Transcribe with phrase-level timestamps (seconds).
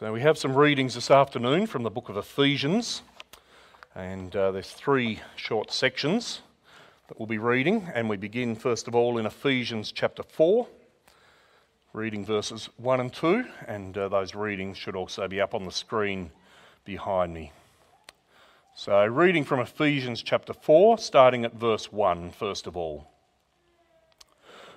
[0.00, 3.02] So, we have some readings this afternoon from the book of Ephesians,
[3.94, 6.40] and uh, there's three short sections
[7.08, 7.86] that we'll be reading.
[7.94, 10.66] And we begin, first of all, in Ephesians chapter 4,
[11.92, 15.70] reading verses 1 and 2, and uh, those readings should also be up on the
[15.70, 16.30] screen
[16.86, 17.52] behind me.
[18.74, 23.06] So, reading from Ephesians chapter 4, starting at verse 1, first of all.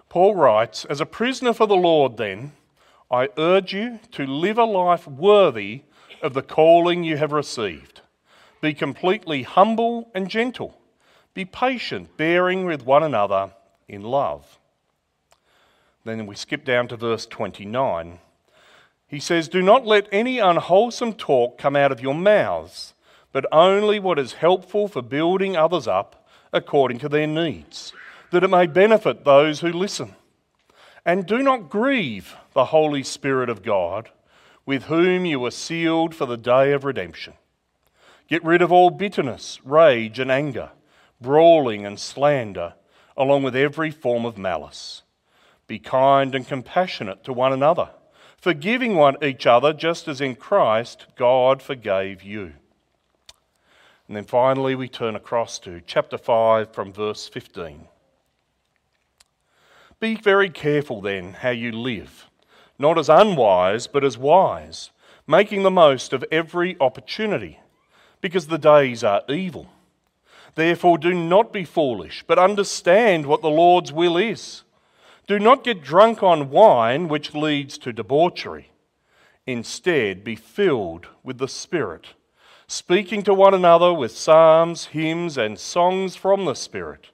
[0.10, 2.52] Paul writes, As a prisoner for the Lord, then,
[3.14, 5.82] I urge you to live a life worthy
[6.23, 8.02] of the calling you have received.
[8.59, 10.76] Be completely humble and gentle.
[11.35, 13.52] Be patient, bearing with one another
[13.88, 14.57] in love.
[16.04, 18.18] Then we skip down to verse 29.
[19.07, 22.95] He says, Do not let any unwholesome talk come out of your mouths,
[23.32, 27.93] but only what is helpful for building others up according to their needs,
[28.32, 30.16] that it may benefit those who listen.
[31.05, 34.09] And do not grieve the Holy Spirit of God,
[34.66, 37.34] with whom you were sealed for the day of redemption.
[38.29, 40.71] Get rid of all bitterness, rage, and anger,
[41.20, 42.76] brawling and slander,
[43.18, 45.04] along with every form of malice.
[45.68, 47.90] Be kind and compassionate to one another,
[48.38, 52.54] forgiving one each other, just as in Christ God forgave you.
[54.07, 57.88] And then finally, we turn across to chapter 5 from verse 15.
[60.04, 62.29] Be very careful then how you live,
[62.77, 64.90] not as unwise, but as wise,
[65.25, 67.62] making the most of every opportunity,
[68.19, 69.69] because the days are evil.
[70.56, 74.63] Therefore, do not be foolish, but understand what the Lord's will is.
[75.25, 78.73] Do not get drunk on wine, which leads to debauchery.
[79.47, 82.07] Instead, be filled with the Spirit,
[82.67, 87.12] speaking to one another with psalms, hymns, and songs from the Spirit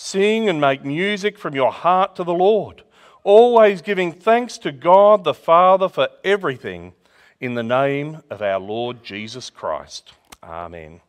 [0.00, 2.84] Sing and make music from your heart to the Lord,
[3.24, 6.92] always giving thanks to God the Father for everything
[7.40, 10.12] in the name of our Lord Jesus Christ.
[10.40, 11.00] Amen.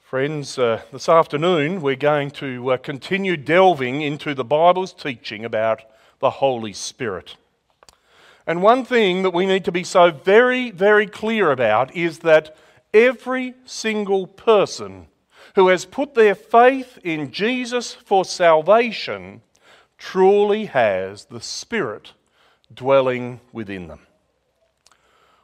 [0.00, 5.82] Friends, uh, this afternoon we're going to uh, continue delving into the Bible's teaching about
[6.18, 7.36] the Holy Spirit.
[8.46, 12.56] And one thing that we need to be so very, very clear about is that
[12.92, 15.06] every single person
[15.54, 19.42] who has put their faith in Jesus for salvation
[19.98, 22.12] truly has the Spirit
[22.74, 24.00] dwelling within them.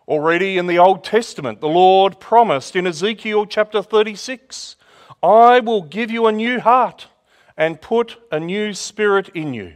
[0.08, 4.76] Already in the Old Testament, the Lord promised in Ezekiel chapter 36
[5.22, 7.08] I will give you a new heart
[7.56, 9.74] and put a new spirit in you.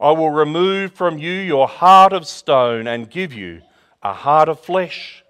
[0.00, 3.62] I will remove from you your heart of stone and give you
[4.02, 5.24] a heart of flesh,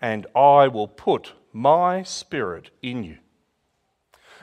[0.00, 3.18] and I will put my spirit in you.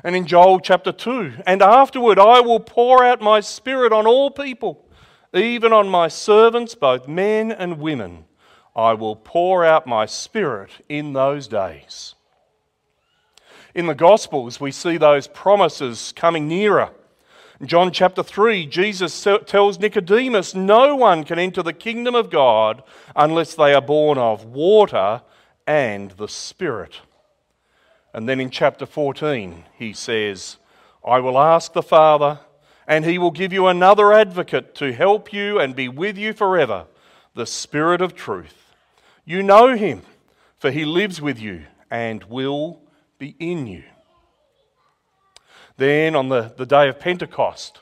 [0.04, 4.30] And in Joel chapter 2, and afterward I will pour out my spirit on all
[4.30, 4.88] people,
[5.34, 8.26] even on my servants, both men and women.
[8.76, 12.14] I will pour out my spirit in those days.
[13.74, 16.92] In the Gospels, we see those promises coming nearer.
[17.66, 22.84] John chapter 3, Jesus tells Nicodemus, No one can enter the kingdom of God
[23.16, 25.24] unless they are born of water
[25.66, 27.02] and the Spirit.
[28.14, 30.58] And then in chapter 14, he says,
[31.06, 32.40] I will ask the Father,
[32.88, 36.86] and he will give you another advocate to help you and be with you forever,
[37.34, 38.74] the Spirit of truth.
[39.26, 40.04] You know him,
[40.60, 42.82] for he lives with you and will
[43.18, 43.84] be in you.
[45.78, 47.82] Then on the, the day of Pentecost,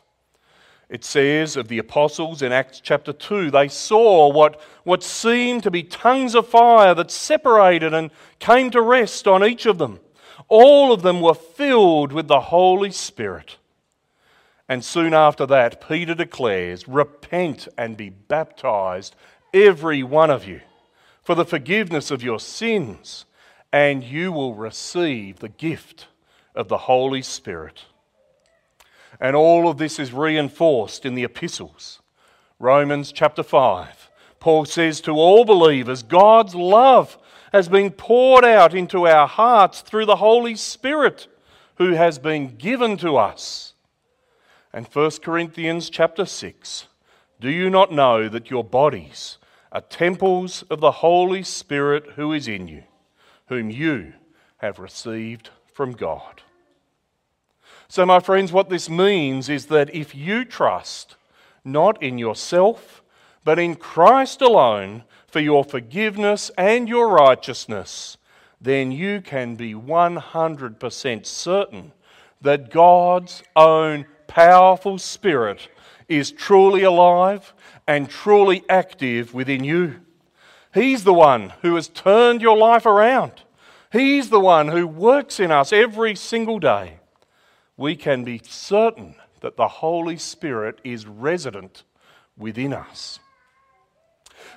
[0.90, 5.72] it says of the apostles in Acts chapter 2, they saw what, what seemed to
[5.72, 10.00] be tongues of fire that separated and came to rest on each of them.
[10.48, 13.58] All of them were filled with the Holy Spirit.
[14.68, 19.16] And soon after that, Peter declares, Repent and be baptized,
[19.54, 20.62] every one of you,
[21.24, 23.26] for the forgiveness of your sins,
[23.72, 26.08] and you will receive the gift
[26.56, 27.86] of the Holy Spirit.
[29.20, 32.02] And all of this is reinforced in the epistles.
[32.60, 34.10] Romans chapter 5.
[34.40, 37.18] Paul says to all believers, God's love
[37.52, 41.28] has been poured out into our hearts through the Holy Spirit
[41.76, 43.74] who has been given to us.
[44.74, 46.88] And 1 Corinthians chapter 6.
[47.40, 49.38] Do you not know that your bodies
[49.72, 52.84] are temples of the Holy Spirit who is in you,
[53.48, 54.14] whom you
[54.58, 56.42] have received from God?
[57.90, 61.18] So, my friends, what this means is that if you trust
[61.64, 63.04] not in yourself,
[63.44, 68.18] but in Christ alone for your forgiveness and your righteousness,
[68.60, 71.92] then you can be 100% certain
[72.42, 75.68] that God's own powerful Spirit
[76.08, 77.54] is truly alive
[77.88, 80.00] and truly active within you.
[80.74, 83.44] He's the one who has turned your life around.
[83.96, 87.00] He's the one who works in us every single day.
[87.78, 91.84] We can be certain that the Holy Spirit is resident
[92.38, 93.20] within us.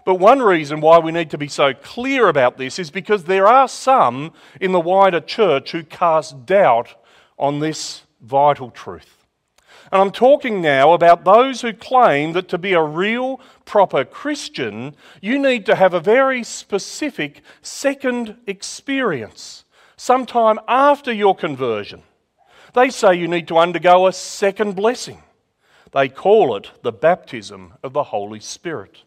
[0.04, 3.46] But one reason why we need to be so clear about this is because there
[3.46, 6.96] are some in the wider church who cast doubt
[7.38, 9.17] on this vital truth.
[9.90, 14.94] And I'm talking now about those who claim that to be a real, proper Christian,
[15.22, 19.64] you need to have a very specific second experience,
[19.96, 22.02] sometime after your conversion.
[22.74, 25.22] They say you need to undergo a second blessing.
[25.92, 29.04] They call it the baptism of the Holy Spirit.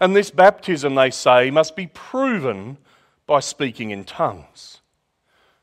[0.00, 2.76] And this baptism, they say, must be proven
[3.26, 4.80] by speaking in tongues.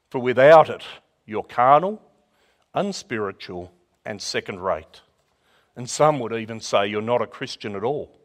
[0.09, 0.83] For without it,
[1.25, 2.01] you're carnal,
[2.74, 3.71] unspiritual,
[4.07, 5.01] and second rate.
[5.75, 8.18] And some would even say you're not a Christian at all.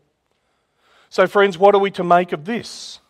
[1.10, 3.00] So, friends, what are we to make of this?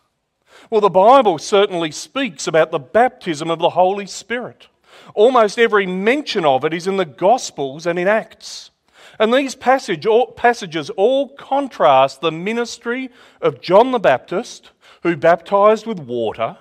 [0.69, 4.67] Well, the Bible certainly speaks about the baptism of the Holy Spirit.
[5.13, 8.71] Almost every mention of it is in the Gospels and in Acts.
[9.19, 14.71] And these passage, all, passages all contrast the ministry of John the Baptist,
[15.03, 16.57] who baptized with water,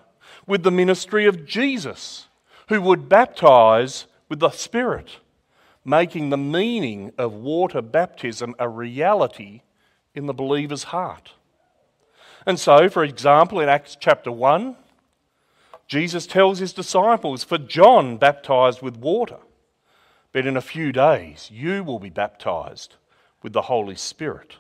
[0.46, 2.28] with the ministry of Jesus,
[2.68, 5.16] who would baptize with the Spirit,
[5.84, 9.62] making the meaning of water baptism a reality
[10.14, 11.32] in the believer's heart.
[12.46, 14.76] And so, for example, in Acts chapter 1,
[15.86, 19.38] Jesus tells his disciples, For John baptized with water
[20.32, 22.96] but in a few days, you will be baptized
[23.42, 24.56] with the Holy Spirit.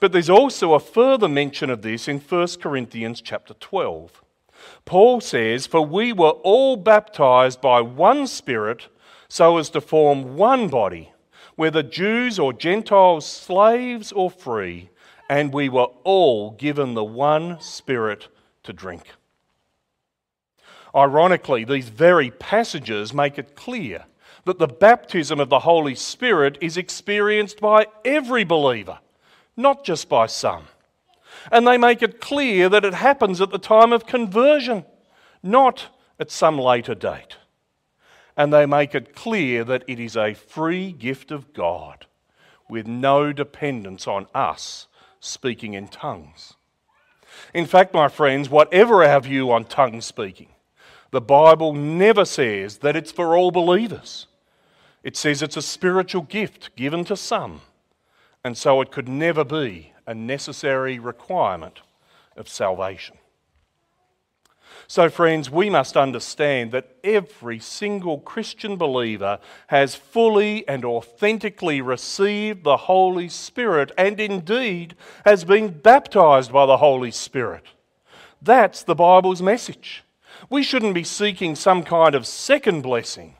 [0.00, 4.22] But there's also a further mention of this in 1 Corinthians chapter 12.
[4.84, 8.88] Paul says, For we were all baptized by one Spirit
[9.28, 11.12] so as to form one body,
[11.56, 14.90] whether Jews or Gentiles, slaves or free,
[15.28, 18.28] and we were all given the one Spirit
[18.62, 19.02] to drink.
[20.94, 24.04] Ironically, these very passages make it clear
[24.44, 28.98] that the baptism of the Holy Spirit is experienced by every believer,
[29.56, 30.64] not just by some.
[31.52, 34.84] And they make it clear that it happens at the time of conversion,
[35.42, 35.88] not
[36.18, 37.37] at some later date.
[38.38, 42.06] And they make it clear that it is a free gift of God
[42.70, 44.86] with no dependence on us
[45.20, 46.54] speaking in tongues.
[47.52, 50.48] In fact, my friends, whatever our view on tongue speaking,
[51.10, 54.26] the Bible never says that it's for all believers.
[55.02, 57.60] It says it's a spiritual gift given to some,
[58.44, 61.80] and so it could never be a necessary requirement
[62.36, 63.17] of salvation.
[64.90, 72.64] So, friends, we must understand that every single Christian believer has fully and authentically received
[72.64, 74.96] the Holy Spirit and indeed
[75.26, 77.66] has been baptized by the Holy Spirit.
[78.40, 80.04] That's the Bible's message.
[80.48, 83.34] We shouldn't be seeking some kind of second blessing.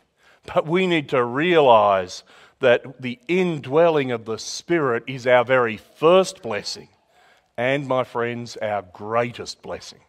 [0.54, 2.24] But we need to realize
[2.60, 6.88] that the indwelling of the Spirit is our very first blessing,
[7.56, 10.00] and, my friends, our greatest blessing.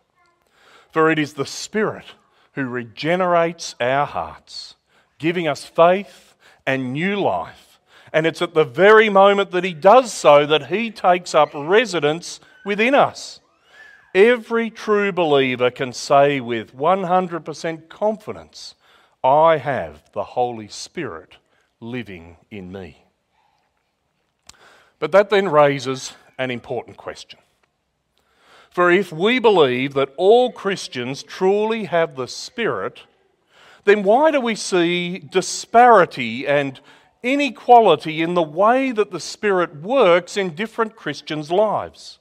[0.92, 2.06] For it is the Spirit
[2.54, 4.76] who regenerates our hearts,
[5.18, 7.80] giving us faith and new life.
[8.12, 12.40] And it's at the very moment that He does so that He takes up residence
[12.66, 13.40] within us.
[14.16, 18.76] Every true believer can say with 100% confidence
[19.24, 21.38] I have the Holy Spirit
[21.80, 23.06] living in me.
[24.98, 27.40] But that then raises an important question.
[28.80, 33.02] For if we believe that all Christians truly have the Spirit,
[33.84, 36.80] then why do we see disparity and
[37.22, 42.20] inequality in the way that the Spirit works in different Christians' lives?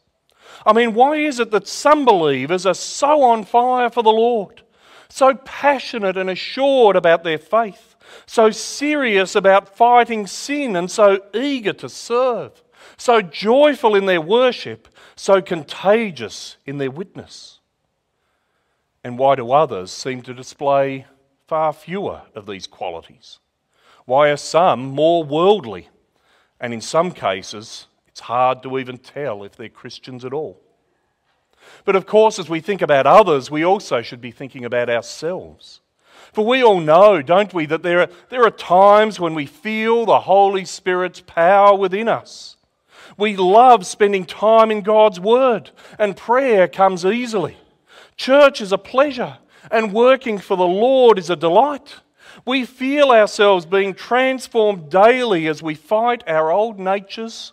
[0.66, 4.62] I mean, why is it that some believers are so on fire for the Lord?
[5.08, 7.96] so passionate and assured about their faith,
[8.26, 12.62] so serious about fighting sin, and so eager to serve,
[12.96, 17.60] so joyful in their worship, so contagious in their witness.
[19.04, 21.06] And why do others seem to display
[21.46, 23.38] far fewer of these qualities?
[24.04, 25.88] Why are some more worldly?
[26.60, 30.60] And in some cases, it's hard to even tell if they're Christians at all.
[31.84, 35.80] But of course, as we think about others, we also should be thinking about ourselves.
[36.32, 40.04] For we all know, don't we, that there are, there are times when we feel
[40.04, 42.56] the Holy Spirit's power within us.
[43.16, 47.56] We love spending time in God's Word, and prayer comes easily.
[48.16, 49.38] Church is a pleasure,
[49.70, 51.96] and working for the Lord is a delight.
[52.44, 57.52] We feel ourselves being transformed daily as we fight our old natures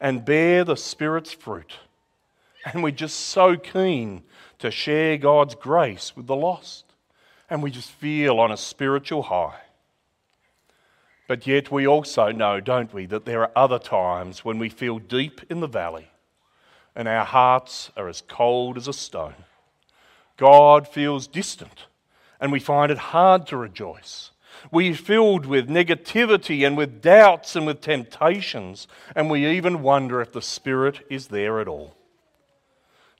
[0.00, 1.74] and bear the Spirit's fruit.
[2.64, 4.24] And we're just so keen
[4.58, 6.84] to share God's grace with the lost.
[7.48, 9.60] And we just feel on a spiritual high.
[11.28, 14.98] But yet, we also know, don't we, that there are other times when we feel
[14.98, 16.08] deep in the valley
[16.96, 19.34] and our hearts are as cold as a stone.
[20.36, 21.86] God feels distant
[22.40, 24.30] and we find it hard to rejoice.
[24.72, 30.32] We're filled with negativity and with doubts and with temptations, and we even wonder if
[30.32, 31.94] the Spirit is there at all.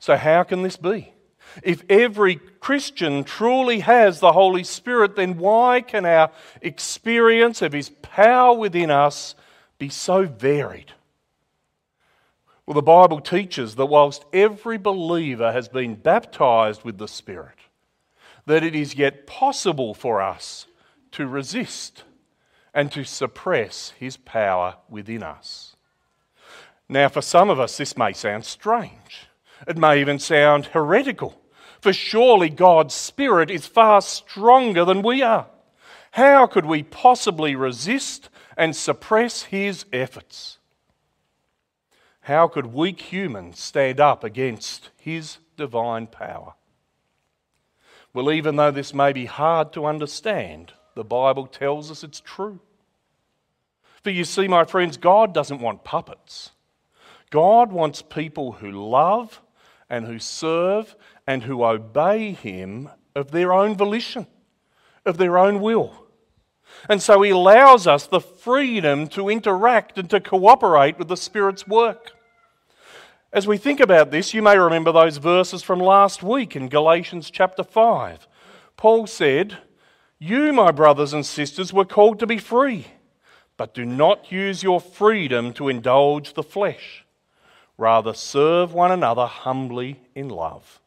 [0.00, 1.12] So, how can this be?
[1.62, 7.88] If every Christian truly has the Holy Spirit, then why can our experience of His
[7.88, 9.34] power within us
[9.78, 10.92] be so varied?
[12.66, 17.58] Well, the Bible teaches that whilst every believer has been baptized with the Spirit,
[18.46, 20.66] that it is yet possible for us
[21.12, 22.04] to resist
[22.74, 25.76] and to suppress His power within us.
[26.88, 29.28] Now, for some of us, this may sound strange.
[29.66, 31.40] It may even sound heretical.
[31.80, 35.46] For surely God's Spirit is far stronger than we are.
[36.12, 40.58] How could we possibly resist and suppress His efforts?
[42.22, 46.54] How could weak humans stand up against His divine power?
[48.12, 52.60] Well, even though this may be hard to understand, the Bible tells us it's true.
[54.02, 56.50] For you see, my friends, God doesn't want puppets.
[57.30, 59.42] God wants people who love
[59.88, 64.26] and who serve and who obey Him of their own volition,
[65.04, 66.06] of their own will.
[66.88, 71.66] And so He allows us the freedom to interact and to cooperate with the Spirit's
[71.66, 72.12] work.
[73.32, 77.30] As we think about this, you may remember those verses from last week in Galatians
[77.30, 78.26] chapter 5.
[78.76, 79.58] Paul said,
[80.18, 82.86] You, my brothers and sisters, were called to be free,
[83.56, 87.05] but do not use your freedom to indulge the flesh.
[87.78, 90.80] Rather, serve one another humbly in love.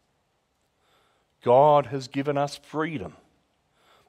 [1.44, 3.16] God has given us freedom.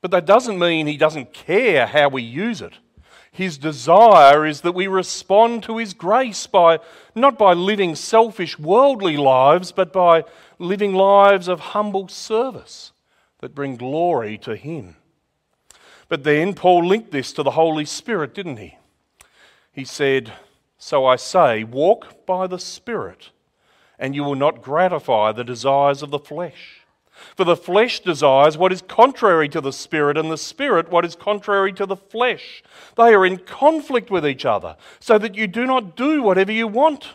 [0.00, 2.74] But that doesn't mean He doesn't care how we use it.
[3.32, 6.80] His desire is that we respond to His grace by
[7.14, 10.24] not by living selfish, worldly lives, but by
[10.58, 12.92] living lives of humble service
[13.38, 14.96] that bring glory to Him.
[16.08, 18.76] But then Paul linked this to the Holy Spirit, didn't he?
[19.72, 20.32] He said,
[20.82, 23.30] So I say, walk by the Spirit,
[23.98, 26.80] and you will not gratify the desires of the flesh.
[27.36, 31.14] For the flesh desires what is contrary to the spirit, and the spirit what is
[31.14, 32.62] contrary to the flesh.
[32.96, 36.66] They are in conflict with each other, so that you do not do whatever you
[36.66, 37.10] want.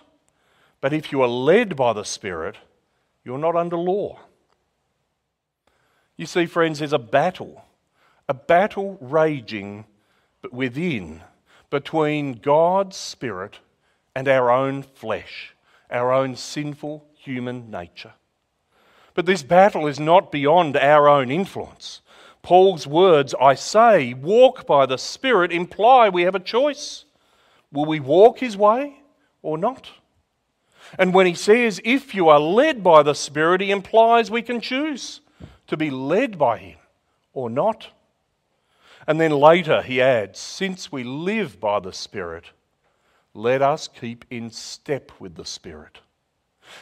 [0.79, 2.57] But if you are led by the spirit,
[3.23, 4.19] you're not under law.
[6.17, 7.65] You see, friends, there's a battle,
[8.29, 9.85] a battle raging
[10.43, 11.23] but within
[11.75, 13.59] between God's spirit
[14.15, 15.53] and our own flesh,
[15.91, 18.13] our own sinful human nature.
[19.13, 21.99] But this battle is not beyond our own influence.
[22.41, 27.03] Paul's words, I say, walk by the Spirit, imply we have a choice.
[27.73, 28.99] Will we walk his way
[29.41, 29.89] or not?
[30.97, 34.61] And when he says, if you are led by the Spirit, he implies we can
[34.61, 35.19] choose
[35.67, 36.77] to be led by him
[37.33, 37.89] or not.
[39.07, 42.45] And then later he adds, since we live by the Spirit,
[43.33, 45.99] let us keep in step with the Spirit.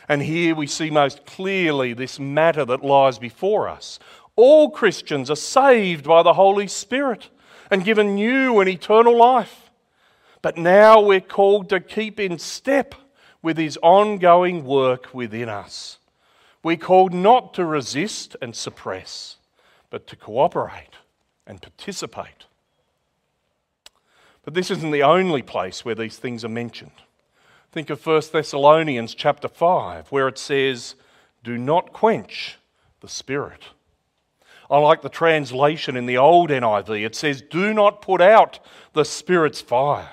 [0.07, 3.99] And here we see most clearly this matter that lies before us.
[4.35, 7.29] All Christians are saved by the Holy Spirit
[7.69, 9.71] and given new and eternal life.
[10.41, 12.95] But now we're called to keep in step
[13.41, 15.99] with His ongoing work within us.
[16.63, 19.37] We're called not to resist and suppress,
[19.89, 20.95] but to cooperate
[21.45, 22.45] and participate.
[24.43, 26.91] But this isn't the only place where these things are mentioned.
[27.71, 30.95] Think of 1 Thessalonians chapter 5, where it says,
[31.43, 32.57] Do not quench
[33.01, 33.63] the Spirit.
[34.69, 37.05] I like the translation in the old NIV.
[37.05, 38.59] It says, Do not put out
[38.93, 40.12] the Spirit's fire.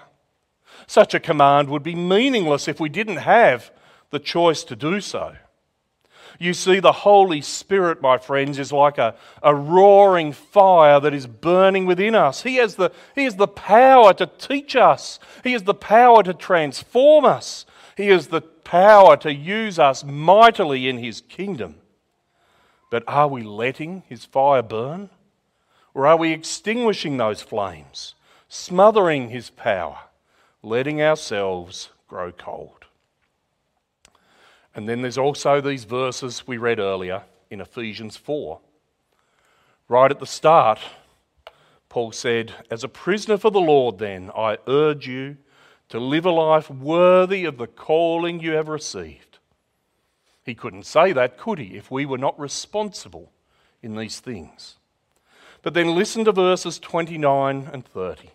[0.87, 3.71] Such a command would be meaningless if we didn't have
[4.11, 5.37] the choice to do so.
[6.43, 11.27] You see, the Holy Spirit, my friends, is like a, a roaring fire that is
[11.27, 12.43] burning within us.
[12.43, 16.33] He has, the, he has the power to teach us, He has the power to
[16.33, 21.75] transform us, He has the power to use us mightily in His kingdom.
[22.91, 25.11] But are we letting His fire burn?
[25.93, 28.15] Or are we extinguishing those flames,
[28.49, 29.99] smothering His power,
[30.63, 32.87] letting ourselves grow cold?
[34.75, 38.61] And then there's also these verses we read earlier in Ephesians 4.
[39.89, 40.79] Right at the start,
[41.89, 45.37] Paul said, As a prisoner for the Lord, then, I urge you
[45.89, 49.39] to live a life worthy of the calling you have received.
[50.45, 53.33] He couldn't say that, could he, if we were not responsible
[53.83, 54.77] in these things?
[55.63, 58.31] But then listen to verses 29 and 30.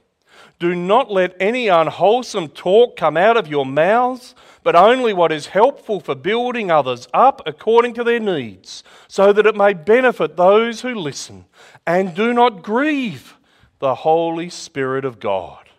[0.60, 5.48] Do not let any unwholesome talk come out of your mouths, but only what is
[5.48, 10.82] helpful for building others up according to their needs, so that it may benefit those
[10.82, 11.46] who listen.
[11.86, 13.36] And do not grieve
[13.80, 15.70] the Holy Spirit of God,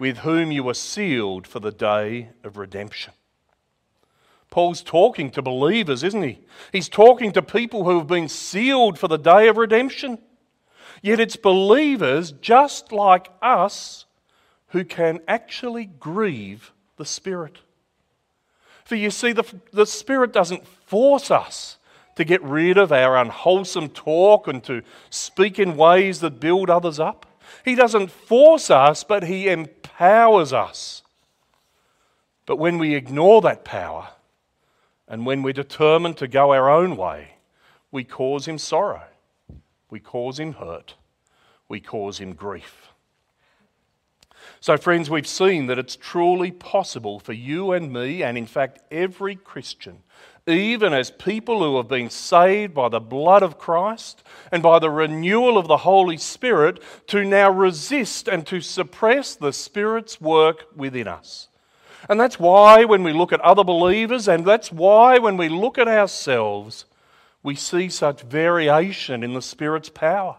[0.00, 3.12] with whom you are sealed for the day of redemption.
[4.50, 6.38] Paul's talking to believers, isn't he?
[6.70, 10.18] He's talking to people who have been sealed for the day of redemption.
[11.04, 14.06] Yet it's believers just like us
[14.68, 17.58] who can actually grieve the Spirit.
[18.86, 21.76] For you see, the, the Spirit doesn't force us
[22.16, 24.80] to get rid of our unwholesome talk and to
[25.10, 27.26] speak in ways that build others up.
[27.66, 31.02] He doesn't force us, but He empowers us.
[32.46, 34.08] But when we ignore that power
[35.06, 37.34] and when we're determined to go our own way,
[37.92, 39.02] we cause Him sorrow,
[39.94, 40.96] we cause Him hurt,
[41.68, 42.88] we cause Him grief.
[44.58, 48.80] So, friends, we've seen that it's truly possible for you and me, and in fact
[48.90, 50.02] every Christian,
[50.48, 54.90] even as people who have been saved by the blood of Christ and by the
[54.90, 61.06] renewal of the Holy Spirit, to now resist and to suppress the Spirit's work within
[61.06, 61.46] us.
[62.08, 65.78] And that's why when we look at other believers, and that's why when we look
[65.78, 66.84] at ourselves,
[67.44, 70.38] we see such variation in the Spirit's power.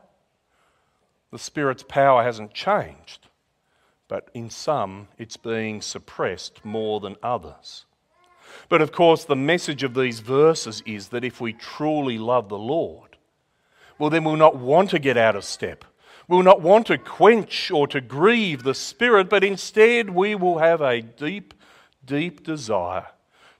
[1.31, 3.27] The Spirit's power hasn't changed,
[4.07, 7.85] but in some it's being suppressed more than others.
[8.69, 12.57] But of course, the message of these verses is that if we truly love the
[12.57, 13.17] Lord,
[13.99, 15.85] well, then we'll not want to get out of step.
[16.27, 20.81] We'll not want to quench or to grieve the Spirit, but instead we will have
[20.81, 21.53] a deep,
[22.03, 23.07] deep desire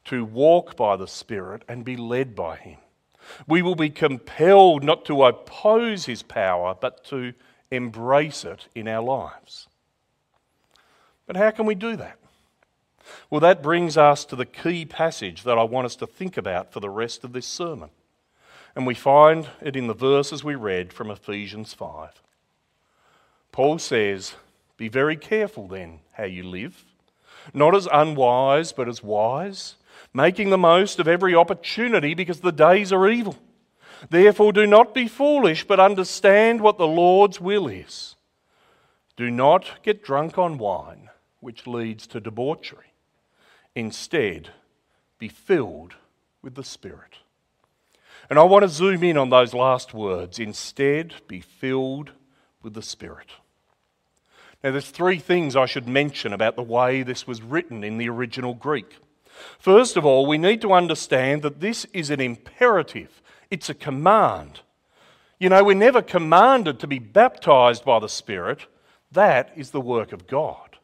[0.06, 2.80] to walk by the Spirit and be led by Him.
[3.48, 7.34] We will be compelled not to oppose His power, but to
[7.72, 9.68] embrace it in our lives.
[11.26, 12.20] But how can we do that?
[13.30, 16.72] Well, that brings us to the key passage that I want us to think about
[16.72, 17.90] for the rest of this sermon.
[18.76, 22.22] And we find it in the verses we read from Ephesians 5.
[23.52, 24.36] Paul says,
[24.76, 26.84] Be very careful then how you live,
[27.54, 29.76] not as unwise, but as wise,
[30.16, 33.36] making the most of every opportunity because the days are evil.
[34.10, 38.16] Therefore, do not be foolish, but understand what the Lord's will is.
[39.18, 41.10] Do not get drunk on wine,
[41.42, 42.94] which leads to debauchery
[43.76, 44.52] Instead,
[45.20, 45.96] be filled
[46.42, 47.18] with the Spirit.
[48.30, 50.40] And I want to zoom in on those last words.
[50.40, 52.12] Instead, be filled
[52.64, 53.32] with the Spirit.
[54.64, 58.08] Now, there's three things I should mention about the way this was written in the
[58.08, 58.96] original Greek.
[59.60, 64.62] First of all, we need to understand that this is an imperative, it's a command.
[65.40, 68.68] You know, we're never commanded to be baptized by the Spirit,
[69.12, 70.78] that is the work of God.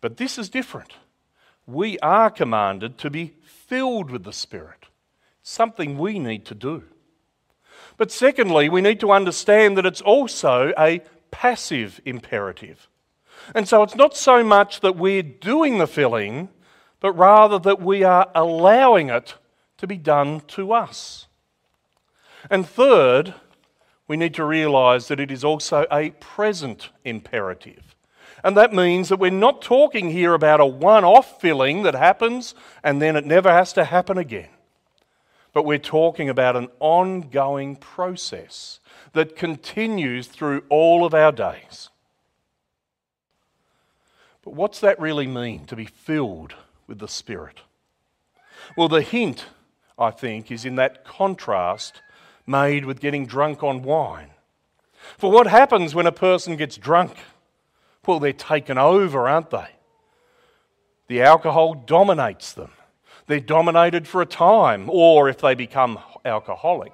[0.00, 0.94] But this is different
[1.66, 4.86] we are commanded to be filled with the Spirit,
[5.42, 6.82] something we need to do.
[7.96, 12.88] But secondly, we need to understand that it's also a passive imperative.
[13.54, 16.48] And so it's not so much that we're doing the filling,
[17.00, 19.34] but rather that we are allowing it
[19.78, 21.26] to be done to us.
[22.50, 23.34] And third,
[24.06, 27.94] we need to realize that it is also a present imperative.
[28.42, 32.54] And that means that we're not talking here about a one off filling that happens
[32.82, 34.48] and then it never has to happen again.
[35.52, 38.80] But we're talking about an ongoing process
[39.12, 41.90] that continues through all of our days.
[44.42, 46.54] But what's that really mean, to be filled
[46.90, 47.60] with the Spirit?
[48.76, 49.46] Well, the hint,
[49.98, 52.02] I think, is in that contrast
[52.46, 54.30] made with getting drunk on wine.
[55.16, 57.16] For what happens when a person gets drunk?
[58.06, 59.68] Well, they're taken over, aren't they?
[61.06, 62.72] The alcohol dominates them.
[63.26, 66.92] They're dominated for a time, or if they become alcoholic,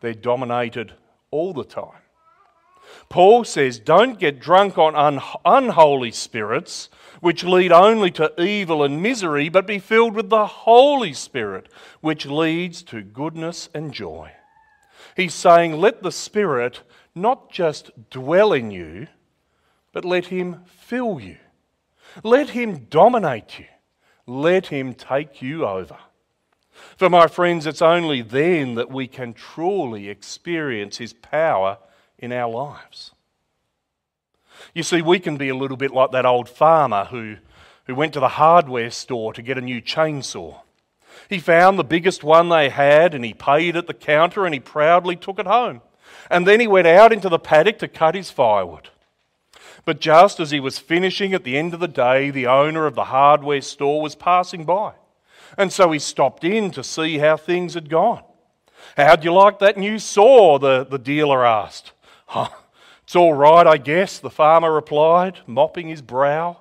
[0.00, 0.94] they're dominated
[1.30, 2.02] all the time.
[3.08, 6.88] Paul says, Don't get drunk on un- unholy spirits,
[7.20, 11.68] which lead only to evil and misery, but be filled with the Holy Spirit,
[12.00, 14.32] which leads to goodness and joy.
[15.16, 16.82] He's saying, Let the Spirit
[17.14, 19.08] not just dwell in you,
[19.92, 21.38] but let Him fill you.
[22.22, 23.66] Let Him dominate you.
[24.26, 25.98] Let Him take you over.
[26.96, 31.78] For my friends, it's only then that we can truly experience His power
[32.20, 33.12] in our lives.
[34.74, 37.36] You see, we can be a little bit like that old farmer who,
[37.86, 40.60] who went to the hardware store to get a new chainsaw.
[41.28, 44.60] He found the biggest one they had and he paid at the counter and he
[44.60, 45.80] proudly took it home.
[46.30, 48.90] And then he went out into the paddock to cut his firewood.
[49.84, 52.94] But just as he was finishing at the end of the day, the owner of
[52.94, 54.92] the hardware store was passing by.
[55.56, 58.22] And so he stopped in to see how things had gone.
[58.96, 60.58] How'd you like that new saw?
[60.58, 61.92] The, the dealer asked.
[62.30, 62.48] Huh,
[63.02, 66.58] it's all right, I guess, the farmer replied, mopping his brow.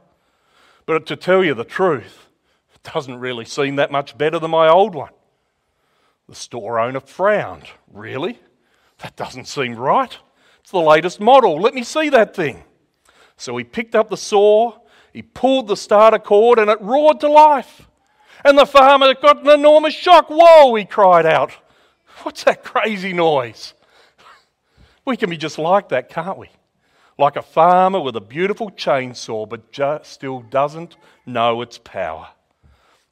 [0.88, 2.26] But to tell you the truth,
[2.74, 5.12] it doesn't really seem that much better than my old one.
[6.28, 7.68] The store owner frowned.
[7.94, 8.40] Really?
[9.04, 10.18] That doesn't seem right.
[10.62, 11.62] It's the latest model.
[11.62, 12.64] Let me see that thing.
[13.38, 14.80] So he picked up the saw,
[15.14, 17.88] he pulled the starter cord, and it roared to life.
[18.44, 20.32] And the farmer got an enormous shock.
[20.32, 21.52] Whoa, he cried out.
[22.24, 23.76] What's that crazy noise?
[25.10, 26.52] We can be just like that, can't we?
[27.18, 32.28] Like a farmer with a beautiful chainsaw, but just still doesn't know its power.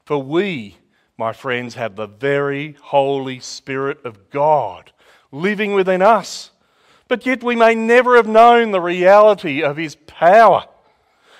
[0.05, 0.77] For we,
[1.17, 4.91] my friends, have the very Holy Spirit of God
[5.31, 6.51] living within us.
[7.07, 10.65] But yet we may never have known the reality of His power.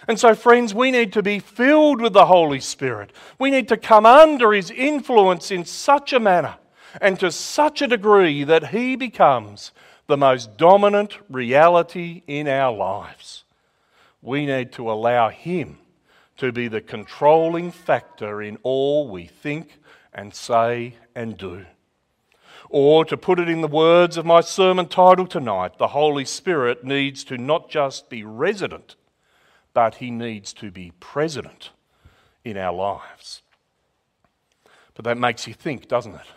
[0.08, 3.14] And so, friends, we need to be filled with the Holy Spirit.
[3.38, 6.56] We need to come under His influence in such a manner
[7.00, 9.72] and to such a degree that He becomes
[10.08, 13.44] the most dominant reality in our lives.
[14.22, 15.78] We need to allow Him
[16.38, 19.80] to be the controlling factor in all we think
[20.14, 21.66] and say and do.
[22.70, 26.84] Or, to put it in the words of my sermon title tonight, the Holy Spirit
[26.84, 28.96] needs to not just be resident,
[29.74, 31.70] but he needs to be president
[32.44, 33.42] in our lives.
[34.96, 36.28] But that makes you think, doesn't it?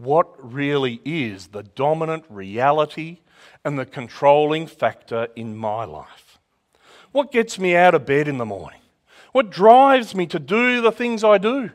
[0.00, 3.18] What really is the dominant reality
[3.64, 6.38] and the controlling factor in my life?
[7.12, 8.80] What gets me out of bed in the morning?
[9.32, 11.70] What drives me to do the things I do?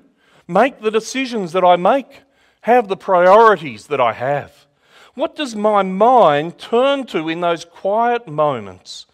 [0.48, 2.24] Make the decisions that I make?
[2.66, 4.66] have the priorities that I have?
[5.14, 9.06] What does my mind turn to in those quiet moments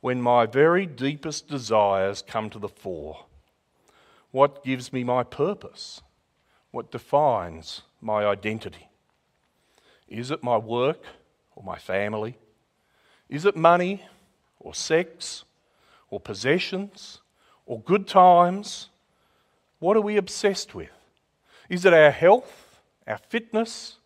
[0.00, 3.24] when my very deepest desires come to the fore?
[4.30, 6.02] What gives me my purpose?
[6.70, 8.88] What defines my identity?
[10.08, 11.02] Is it my work
[11.54, 12.36] or my family?
[13.28, 14.04] Is it money
[14.58, 15.44] or sex
[16.10, 17.20] or possessions
[17.66, 18.88] or good times?
[19.78, 20.90] What are we obsessed with?
[21.68, 22.70] Is it our health
[23.10, 23.96] our fitness,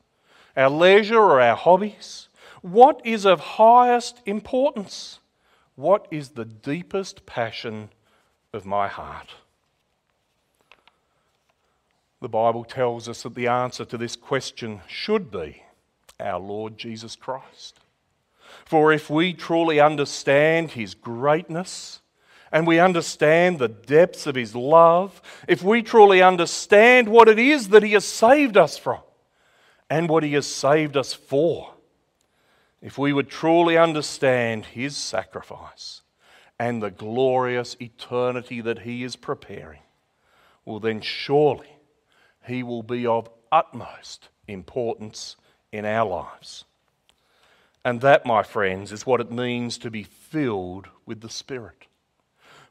[0.57, 2.29] our leisure, or our hobbies?
[2.63, 5.19] What is of highest importance?
[5.77, 7.91] What is the deepest passion
[8.53, 9.35] of my heart?
[12.25, 15.63] The Bible tells us that the answer to this question should be
[16.19, 17.81] our Lord Jesus Christ.
[18.65, 22.01] For if we truly understand his greatness,
[22.51, 27.69] and we understand the depths of His love, if we truly understand what it is
[27.69, 29.01] that He has saved us from
[29.91, 31.75] and what He has saved us for,
[32.81, 36.01] if we would truly understand His sacrifice
[36.59, 39.81] and the glorious eternity that He is preparing,
[40.65, 41.74] well, then surely
[42.47, 45.37] He will be of utmost importance
[45.73, 46.65] in our lives.
[47.85, 51.87] And that, my friends, is what it means to be filled with the Spirit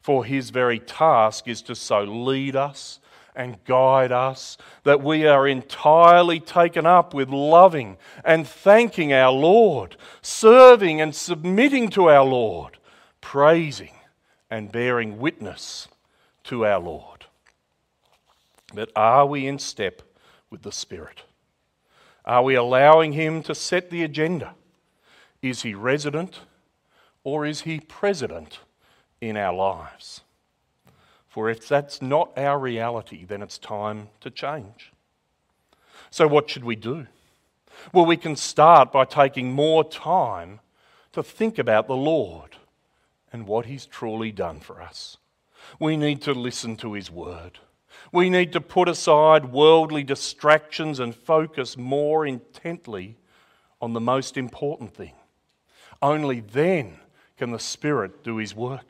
[0.03, 2.99] for his very task is to so lead us
[3.35, 9.95] and guide us that we are entirely taken up with loving and thanking our Lord,
[10.21, 12.77] serving and submitting to our Lord,
[13.21, 13.93] praising
[14.51, 15.87] and bearing witness
[16.43, 17.12] to our Lord.
[18.73, 20.01] But are we in step
[20.49, 21.23] with the Spirit?
[22.25, 24.55] Are we allowing Him to set the agenda?
[25.41, 26.39] Is He resident
[27.23, 28.59] or is He president?
[29.29, 30.21] in our lives.
[31.27, 34.91] For if that's not our reality, then it's time to change.
[36.11, 37.07] So, what should we do?
[37.91, 40.59] Well, we can start by taking more time
[41.13, 42.57] to think about the Lord
[43.31, 45.17] and what He's truly done for us.
[45.79, 47.59] We need to listen to His word.
[48.13, 53.17] We need to put aside worldly distractions and focus more intently
[53.81, 55.13] on the most important thing.
[55.99, 56.99] Only then
[57.37, 58.85] can the Spirit do His work.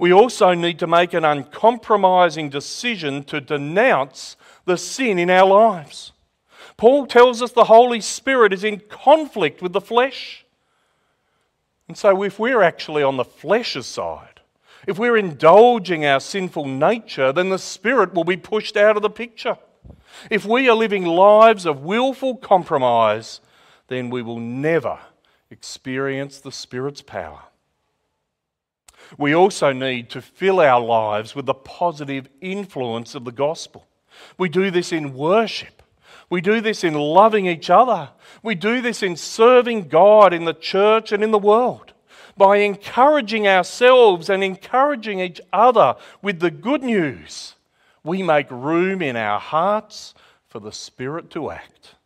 [0.00, 6.10] We also need to make an uncompromising decision to denounce the sin in our lives.
[6.76, 10.44] Paul tells us the Holy Spirit is in conflict with the flesh.
[11.86, 14.27] And so, if we're actually on the flesh's side,
[14.86, 19.10] if we're indulging our sinful nature, then the Spirit will be pushed out of the
[19.10, 19.58] picture.
[20.30, 23.40] If we are living lives of willful compromise,
[23.88, 24.98] then we will never
[25.50, 27.42] experience the Spirit's power.
[29.16, 33.86] We also need to fill our lives with the positive influence of the gospel.
[34.36, 35.82] We do this in worship.
[36.28, 38.10] We do this in loving each other.
[38.42, 41.94] We do this in serving God in the church and in the world.
[42.38, 47.56] By encouraging ourselves and encouraging each other with the good news,
[48.04, 50.14] we make room in our hearts
[50.46, 51.96] for the Spirit to act.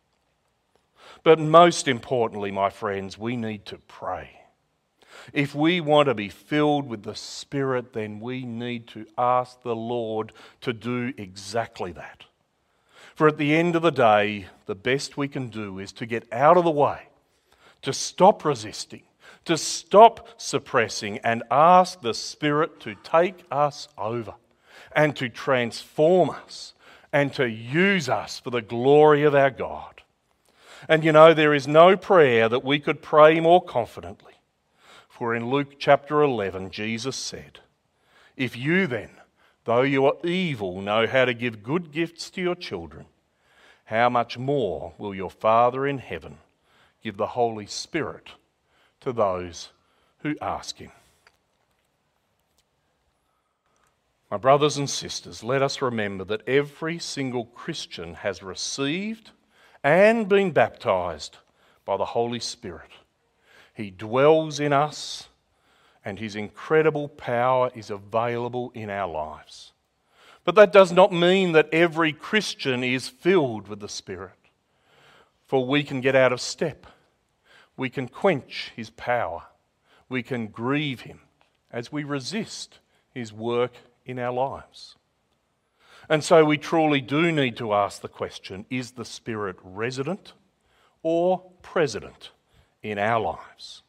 [1.23, 4.31] But most importantly, my friends, we need to pray.
[5.31, 9.75] If we want to be filled with the Spirit, then we need to ask the
[9.75, 12.25] Lord to do exactly that.
[13.15, 16.27] For at the end of the day, the best we can do is to get
[16.33, 17.03] out of the way,
[17.83, 19.03] to stop resisting,
[19.45, 24.35] to stop suppressing, and ask the Spirit to take us over
[24.95, 26.73] and to transform us
[27.11, 30.01] and to use us for the glory of our God.
[30.89, 34.33] And you know, there is no prayer that we could pray more confidently.
[35.07, 37.59] For in Luke chapter 11, Jesus said,
[38.35, 39.11] If you then,
[39.63, 43.05] though you are evil, know how to give good gifts to your children,
[43.85, 46.39] how much more will your Father in heaven
[47.01, 48.31] give the Holy Spirit
[49.03, 49.69] to those
[50.19, 50.91] who ask Him?
[54.31, 59.29] My brothers and sisters, let us remember that every single Christian has received
[59.83, 61.37] and been baptized
[61.85, 62.89] by the Holy Spirit.
[63.75, 65.27] He dwells in us,
[66.03, 69.73] and His incredible power is available in our lives.
[70.45, 74.31] But that does not mean that every Christian is filled with the Spirit,
[75.45, 76.87] for we can get out of step.
[77.75, 79.43] We can quench His power.
[80.09, 81.21] We can grieve Him
[81.71, 82.79] as we resist
[83.13, 83.73] His work
[84.05, 84.95] in our lives.
[86.09, 90.33] And so we truly do need to ask the question is the Spirit resident
[91.01, 92.31] or president
[92.81, 93.83] in our lives?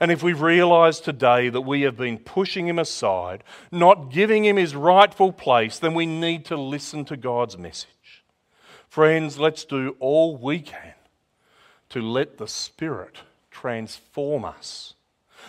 [0.00, 4.56] And if we realise today that we have been pushing him aside, not giving him
[4.56, 8.24] his rightful place, then we need to listen to God's message.
[8.88, 10.94] Friends, let's do all we can
[11.94, 13.16] to let the Spirit
[13.50, 14.94] transform us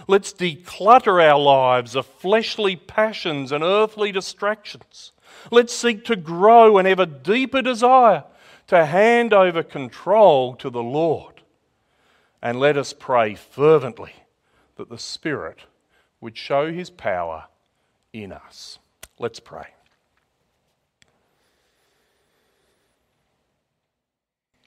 [0.07, 5.11] Let's declutter our lives of fleshly passions and earthly distractions.
[5.51, 8.23] Let's seek to grow an ever deeper desire
[8.67, 11.41] to hand over control to the Lord.
[12.41, 14.13] And let us pray fervently
[14.75, 15.61] that the Spirit
[16.21, 17.45] would show his power
[18.13, 18.79] in us.
[19.17, 19.67] Let's pray.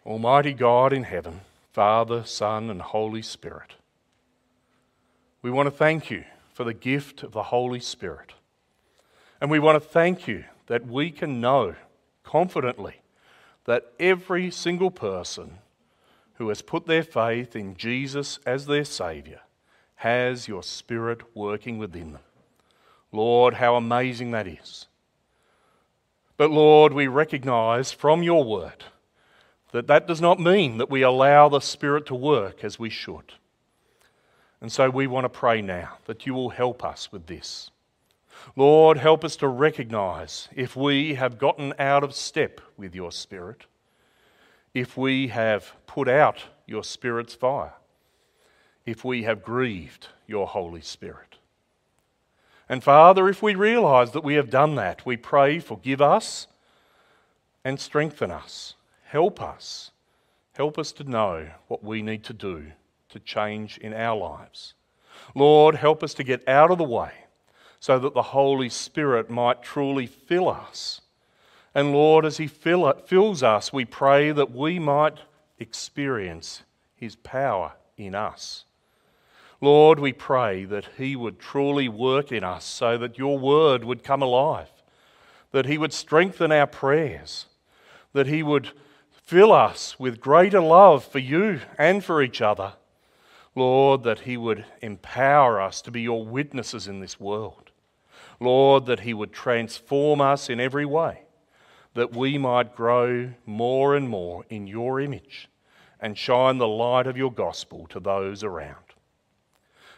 [0.06, 1.40] Almighty God in heaven,
[1.78, 3.76] Father, Son, and Holy Spirit.
[5.42, 8.32] We want to thank you for the gift of the Holy Spirit.
[9.40, 11.76] And we want to thank you that we can know
[12.24, 12.96] confidently
[13.66, 15.58] that every single person
[16.34, 19.38] who has put their faith in Jesus as their Saviour
[19.94, 22.22] has your Spirit working within them.
[23.12, 24.88] Lord, how amazing that is.
[26.36, 28.82] But Lord, we recognize from your word
[29.72, 33.34] that that does not mean that we allow the Spirit to work as we should.
[34.60, 37.70] And so we want to pray now that you will help us with this.
[38.56, 43.66] Lord, help us to recognize if we have gotten out of step with your Spirit,
[44.74, 47.74] if we have put out your Spirit's fire,
[48.86, 51.38] if we have grieved your Holy Spirit.
[52.68, 56.46] And Father, if we realize that we have done that, we pray, forgive us
[57.64, 58.74] and strengthen us.
[59.08, 59.90] Help us.
[60.52, 62.72] Help us to know what we need to do
[63.08, 64.74] to change in our lives.
[65.34, 67.12] Lord, help us to get out of the way
[67.80, 71.00] so that the Holy Spirit might truly fill us.
[71.74, 75.20] And Lord, as He fill, fills us, we pray that we might
[75.58, 78.66] experience His power in us.
[79.62, 84.04] Lord, we pray that He would truly work in us so that your word would
[84.04, 84.70] come alive,
[85.52, 87.46] that He would strengthen our prayers,
[88.12, 88.72] that He would
[89.28, 92.72] fill us with greater love for you and for each other
[93.54, 97.72] Lord, that He would empower us to be your witnesses in this world.
[98.40, 101.22] Lord, that He would transform us in every way,
[101.94, 105.48] that we might grow more and more in your image
[106.00, 108.76] and shine the light of your gospel to those around.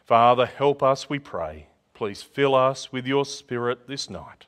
[0.06, 1.66] Father, help us, we pray.
[1.92, 4.46] Please fill us with your Spirit this night.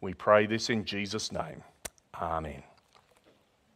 [0.00, 1.62] We pray this in Jesus' name.
[2.18, 2.62] Amen.